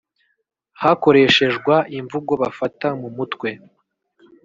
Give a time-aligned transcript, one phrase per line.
[0.81, 3.49] hakoreshejwa imvugo bafata mu mutwe,